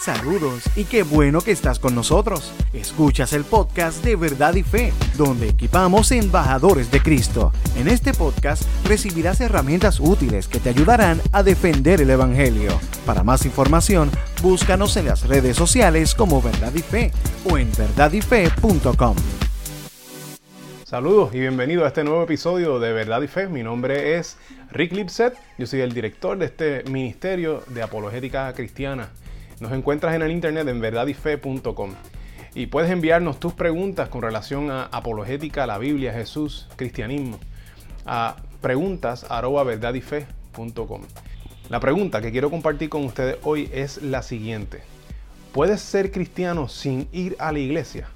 [0.00, 2.54] Saludos y qué bueno que estás con nosotros.
[2.72, 7.52] Escuchas el podcast de Verdad y Fe, donde equipamos embajadores de Cristo.
[7.76, 12.80] En este podcast recibirás herramientas útiles que te ayudarán a defender el Evangelio.
[13.04, 14.10] Para más información,
[14.40, 17.12] búscanos en las redes sociales como Verdad y Fe
[17.44, 19.16] o en verdadyfe.com.
[20.84, 23.48] Saludos y bienvenido a este nuevo episodio de Verdad y Fe.
[23.48, 24.38] Mi nombre es
[24.72, 29.10] Rick Lipset, yo soy el director de este ministerio de apologética cristiana
[29.60, 31.90] nos encuentras en el internet en verdadyfe.com
[32.54, 37.38] y puedes enviarnos tus preguntas con relación a apologética, la Biblia, Jesús, cristianismo
[38.06, 39.26] a preguntas
[41.68, 44.82] La pregunta que quiero compartir con ustedes hoy es la siguiente.
[45.52, 48.08] ¿Puedes ser cristiano sin ir a la iglesia?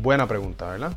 [0.00, 0.96] Buena pregunta, ¿verdad?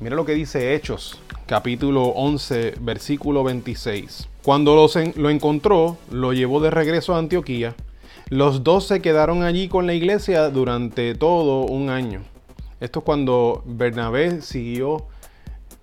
[0.00, 4.28] Mira lo que dice Hechos, capítulo 11, versículo 26.
[4.42, 7.74] Cuando lo, lo encontró, lo llevó de regreso a Antioquía
[8.28, 12.22] los dos se quedaron allí con la iglesia durante todo un año.
[12.80, 15.06] Esto es cuando Bernabé siguió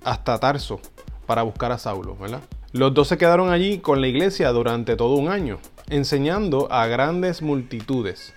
[0.03, 0.79] hasta Tarso
[1.25, 2.41] para buscar a Saulo, ¿verdad?
[2.71, 7.41] Los dos se quedaron allí con la iglesia durante todo un año, enseñando a grandes
[7.41, 8.33] multitudes.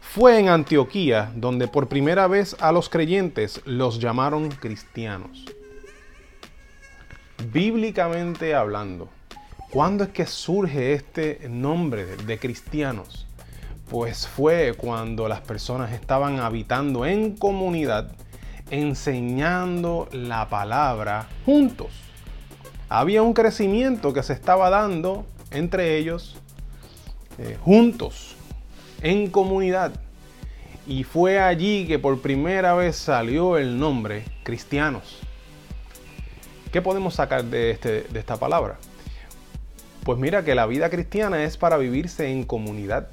[0.00, 5.44] Fue en Antioquía donde por primera vez a los creyentes los llamaron cristianos.
[7.52, 9.08] Bíblicamente hablando,
[9.74, 13.26] ¿cuándo es que surge este nombre de cristianos?
[13.90, 18.10] pues fue cuando las personas estaban habitando en comunidad,
[18.70, 21.88] enseñando la palabra juntos.
[22.88, 26.36] Había un crecimiento que se estaba dando entre ellos
[27.38, 28.36] eh, juntos,
[29.02, 29.92] en comunidad.
[30.86, 35.20] Y fue allí que por primera vez salió el nombre cristianos.
[36.72, 38.76] ¿Qué podemos sacar de, este, de esta palabra?
[40.04, 43.08] Pues mira que la vida cristiana es para vivirse en comunidad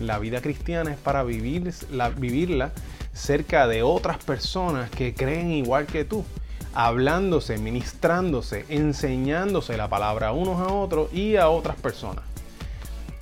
[0.00, 1.72] la vida cristiana es para vivir,
[2.16, 2.72] vivirla
[3.12, 6.24] cerca de otras personas que creen igual que tú,
[6.74, 12.24] hablándose, ministrándose, enseñándose la palabra a unos a otros y a otras personas.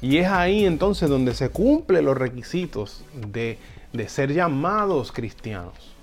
[0.00, 3.59] Y es ahí entonces donde se cumplen los requisitos de,
[3.93, 5.97] de ser llamados cristianos.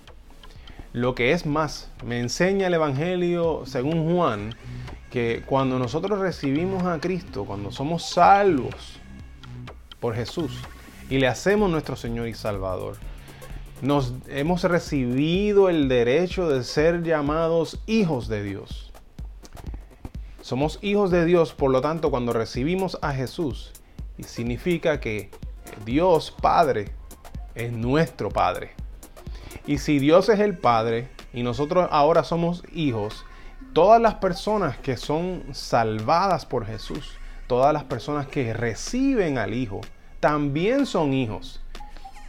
[0.92, 4.56] Lo que es más, me enseña el Evangelio según Juan,
[5.16, 9.00] que cuando nosotros recibimos a Cristo, cuando somos salvos,
[10.02, 10.52] por Jesús
[11.10, 12.98] y le hacemos nuestro Señor y Salvador.
[13.82, 18.92] Nos hemos recibido el derecho de ser llamados hijos de Dios.
[20.42, 23.72] Somos hijos de Dios, por lo tanto, cuando recibimos a Jesús,
[24.20, 25.30] significa que
[25.86, 26.90] Dios Padre
[27.56, 28.72] es nuestro Padre.
[29.66, 33.24] Y si Dios es el Padre y nosotros ahora somos hijos,
[33.74, 37.12] todas las personas que son salvadas por Jesús,
[37.48, 39.82] todas las personas que reciben al Hijo
[40.20, 41.62] también son hijos.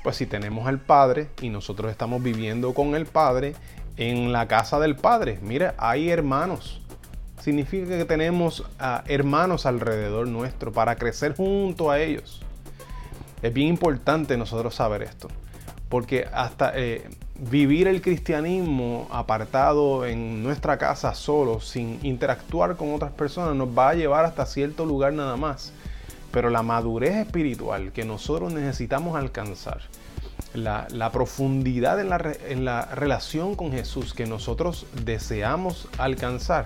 [0.03, 3.54] Pues si tenemos al Padre y nosotros estamos viviendo con el Padre
[3.97, 6.82] en la casa del Padre, mira, hay hermanos.
[7.41, 8.64] Significa que tenemos
[9.06, 12.43] hermanos alrededor nuestro para crecer junto a ellos.
[13.43, 15.28] Es bien importante nosotros saber esto,
[15.88, 17.08] porque hasta eh,
[17.39, 23.91] vivir el cristianismo apartado en nuestra casa solo, sin interactuar con otras personas, nos va
[23.91, 25.73] a llevar hasta cierto lugar nada más.
[26.31, 29.83] Pero la madurez espiritual que nosotros necesitamos alcanzar,
[30.55, 36.65] la, profundidad en la, en la relación con Jesús que nosotros deseamos alcanzar,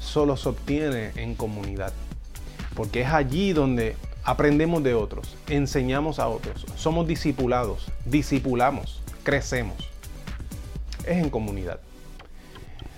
[0.00, 1.92] solo se obtiene en comunidad.
[2.74, 9.97] Porque es allí donde aprendemos de otros, enseñamos a otros, somos discipulados, discipulamos, crecemos
[11.08, 11.80] es en comunidad.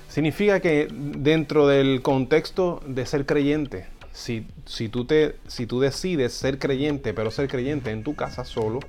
[0.08, 6.32] Significa que dentro del contexto de ser creyente, si, si, tú, te, si tú decides
[6.32, 8.80] ser creyente, pero ser creyente en tu casa solo,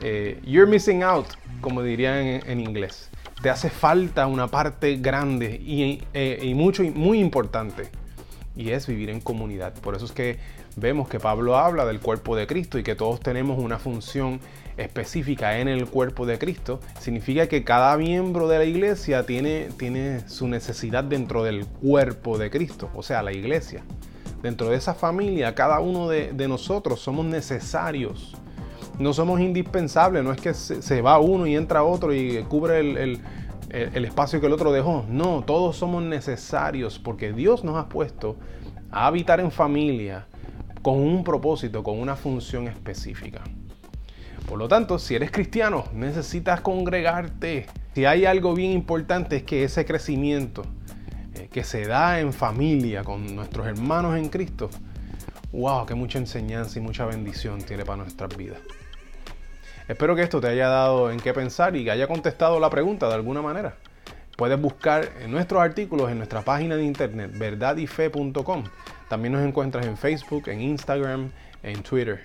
[0.00, 1.26] eh, you're missing out,
[1.60, 3.08] como dirían en, inglés.
[3.42, 7.90] Te hace falta una parte grande y, eh, y mucho, muy importante,
[8.56, 9.74] y es vivir en comunidad.
[9.74, 10.38] Por eso es que
[10.76, 14.40] vemos que Pablo habla del cuerpo de Cristo y que todos tenemos una función
[14.76, 20.28] específica en el cuerpo de Cristo, significa que cada miembro de la iglesia tiene, tiene
[20.28, 23.84] su necesidad dentro del cuerpo de Cristo, o sea, la iglesia.
[24.42, 28.36] Dentro de esa familia, cada uno de, nosotros somos necesarios.
[28.98, 32.96] No somos indispensables, no es que se, va uno y entra otro y cubre el,
[32.96, 33.20] el
[33.70, 35.04] espacio que el otro dejó.
[35.08, 38.36] No, todos somos necesarios porque Dios nos ha puesto
[38.90, 40.26] a habitar en familia
[40.82, 43.42] con un propósito, con una función específica.
[44.48, 47.66] Por lo tanto, si eres cristiano, necesitas congregarte.
[47.94, 50.62] Si hay algo bien importante es que ese crecimiento
[51.34, 54.70] eh, que se da en familia con nuestros hermanos en Cristo,
[55.52, 58.58] wow, que mucha enseñanza y mucha bendición tiene para nuestras vidas.
[59.90, 63.08] Espero que esto te haya dado en qué pensar y que haya contestado la pregunta
[63.08, 63.74] de alguna manera.
[64.36, 68.62] Puedes buscar nuestros artículos en nuestra página de internet verdadyfe.com.
[69.08, 71.32] También nos encuentras en Facebook, en Instagram,
[71.64, 72.22] en Twitter.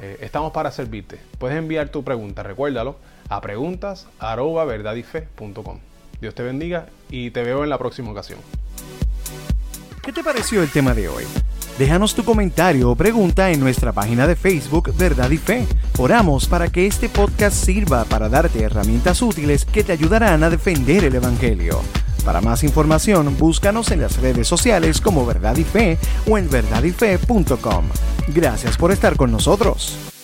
[0.00, 1.20] Eh, estamos para servirte.
[1.38, 2.96] Puedes enviar tu pregunta, recuérdalo,
[3.28, 5.78] a preguntas@verdadyfe.com.
[6.20, 8.40] Dios te bendiga y te veo en la próxima ocasión.
[10.02, 11.22] ¿Qué te pareció el tema de hoy?
[11.78, 15.66] Déjanos tu comentario o pregunta en nuestra página de Facebook Verdad y Fe.
[15.98, 21.04] Oramos para que este podcast sirva para darte herramientas útiles que te ayudarán a defender
[21.04, 21.80] el Evangelio.
[22.22, 25.96] Para más información, búscanos en las redes sociales como Verdad y Fe
[26.28, 27.86] o en verdadyfe.com.
[28.28, 30.15] Gracias por estar con nosotros.